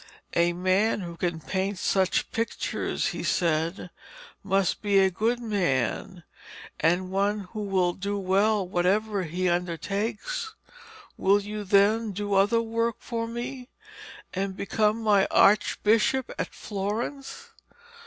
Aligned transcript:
'A 0.33 0.53
man 0.53 1.01
who 1.01 1.15
can 1.15 1.39
paint 1.39 1.77
such 1.77 2.31
pictures,' 2.31 3.09
he 3.09 3.21
said, 3.23 3.91
'must 4.43 4.81
be 4.81 4.97
a 4.97 5.11
good 5.11 5.39
man, 5.39 6.23
and 6.79 7.11
one 7.11 7.41
who 7.53 7.61
will 7.61 7.93
do 7.93 8.17
well 8.17 8.67
whatever 8.67 9.21
he 9.25 9.47
undertakes. 9.47 10.55
Will 11.17 11.39
you, 11.39 11.63
then, 11.63 12.13
do 12.13 12.33
other 12.33 12.63
work 12.63 12.95
for 12.97 13.27
me, 13.27 13.69
and 14.33 14.57
become 14.57 14.99
my 15.03 15.27
Archbishop 15.29 16.31
at 16.39 16.47
Florence?' 16.51 17.51